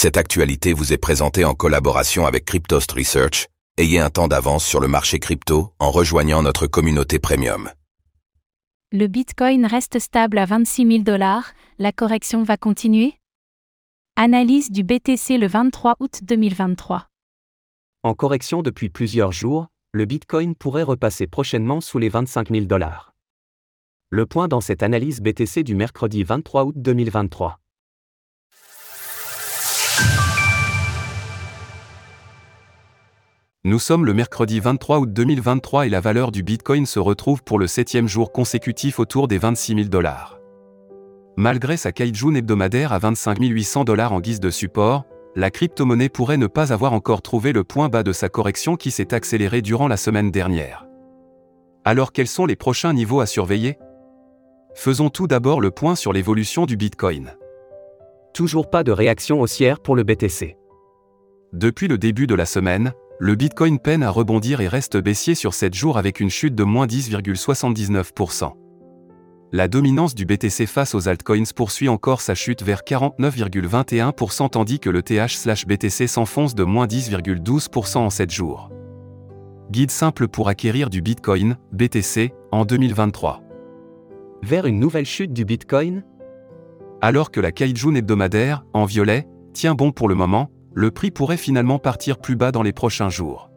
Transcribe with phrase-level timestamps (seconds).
[0.00, 3.48] Cette actualité vous est présentée en collaboration avec Cryptost Research.
[3.78, 7.68] Ayez un temps d'avance sur le marché crypto en rejoignant notre communauté premium.
[8.92, 11.50] Le Bitcoin reste stable à 26 000 dollars,
[11.80, 13.14] la correction va continuer?
[14.14, 17.08] Analyse du BTC le 23 août 2023.
[18.04, 23.14] En correction depuis plusieurs jours, le Bitcoin pourrait repasser prochainement sous les 25 000 dollars.
[24.10, 27.58] Le point dans cette analyse BTC du mercredi 23 août 2023.
[33.68, 37.58] Nous sommes le mercredi 23 août 2023 et la valeur du Bitcoin se retrouve pour
[37.58, 40.40] le septième jour consécutif autour des 26 000 dollars.
[41.36, 45.04] Malgré sa kaijun hebdomadaire à 25 800 dollars en guise de support,
[45.36, 48.90] la crypto-monnaie pourrait ne pas avoir encore trouvé le point bas de sa correction qui
[48.90, 50.86] s'est accélérée durant la semaine dernière.
[51.84, 53.76] Alors quels sont les prochains niveaux à surveiller?
[54.74, 57.36] Faisons tout d'abord le point sur l'évolution du Bitcoin.
[58.32, 60.56] Toujours pas de réaction haussière pour le BTC.
[61.52, 65.52] Depuis le début de la semaine, le Bitcoin peine à rebondir et reste baissier sur
[65.52, 68.52] 7 jours avec une chute de moins 10,79%.
[69.50, 74.90] La dominance du BTC face aux altcoins poursuit encore sa chute vers 49,21% tandis que
[74.90, 78.70] le TH/BTC s'enfonce de moins 10,12% en 7 jours.
[79.70, 83.42] Guide simple pour acquérir du Bitcoin, BTC, en 2023.
[84.42, 86.04] Vers une nouvelle chute du Bitcoin?
[87.00, 91.36] Alors que la Kaijun hebdomadaire, en violet, tient bon pour le moment, le prix pourrait
[91.36, 93.50] finalement partir plus bas dans les prochains jours.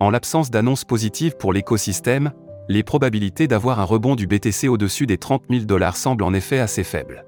[0.00, 2.32] En l'absence d'annonces positives pour l'écosystème,
[2.68, 6.58] les probabilités d'avoir un rebond du BTC au-dessus des 30 000 dollars semblent en effet
[6.58, 7.24] assez faibles.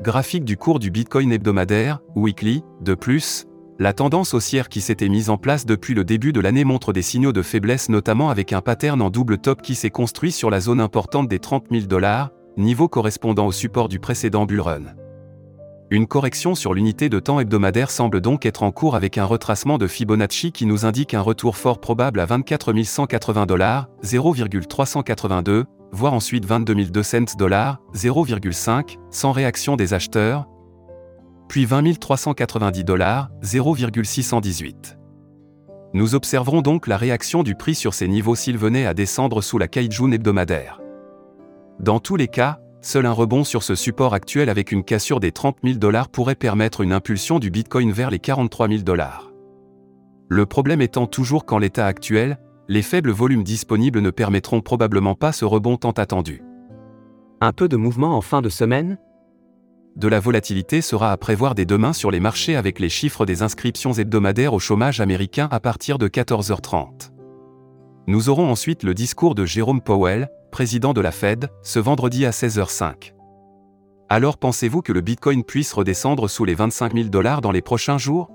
[0.00, 3.46] Graphique du cours du Bitcoin hebdomadaire, weekly, de plus,
[3.78, 7.02] la tendance haussière qui s'était mise en place depuis le début de l'année montre des
[7.02, 10.60] signaux de faiblesse notamment avec un pattern en double top qui s'est construit sur la
[10.60, 14.84] zone importante des 30 000 dollars, niveau correspondant au support du précédent bull run.
[15.90, 19.78] Une correction sur l'unité de temps hebdomadaire semble donc être en cours avec un retracement
[19.78, 26.12] de Fibonacci qui nous indique un retour fort probable à 24 180 dollars, 0,382, voire
[26.12, 30.48] ensuite 22 200 dollars, 0,5, sans réaction des acheteurs,
[31.48, 34.98] puis 20 390 dollars, 0,618.
[35.94, 39.56] Nous observerons donc la réaction du prix sur ces niveaux s'il venait à descendre sous
[39.56, 40.80] la Kaijun hebdomadaire.
[41.78, 45.32] Dans tous les cas, seul un rebond sur ce support actuel avec une cassure des
[45.32, 49.32] 30 000 dollars pourrait permettre une impulsion du Bitcoin vers les 43 000 dollars.
[50.28, 52.38] Le problème étant toujours qu'en l'état actuel,
[52.68, 56.42] les faibles volumes disponibles ne permettront probablement pas ce rebond tant attendu.
[57.40, 58.98] Un peu de mouvement en fin de semaine?
[59.96, 63.42] De la volatilité sera à prévoir dès demain sur les marchés avec les chiffres des
[63.42, 67.10] inscriptions hebdomadaires au chômage américain à partir de 14h30.
[68.06, 72.30] Nous aurons ensuite le discours de Jérôme Powell, président de la Fed, ce vendredi à
[72.30, 73.12] 16h05.
[74.08, 77.98] Alors pensez-vous que le Bitcoin puisse redescendre sous les 25 000 dollars dans les prochains
[77.98, 78.30] jours?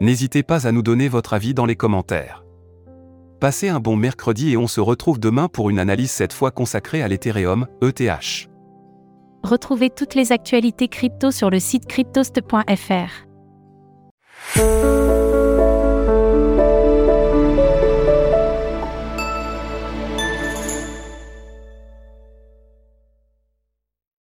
[0.00, 2.44] N'hésitez pas à nous donner votre avis dans les commentaires.
[3.40, 7.02] Passez un bon mercredi et on se retrouve demain pour une analyse cette fois consacrée
[7.02, 8.48] à l'Ethereum, ETH.
[9.44, 13.26] Retrouvez toutes les actualités crypto sur le site cryptost.fr.